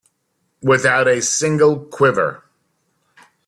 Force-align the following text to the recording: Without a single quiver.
Without 0.63 1.07
a 1.07 1.21
single 1.21 1.79
quiver. 1.79 2.41